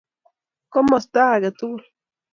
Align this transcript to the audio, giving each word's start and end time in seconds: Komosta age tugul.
Komosta 0.71 1.19
age 1.33 1.49
tugul. 1.57 1.83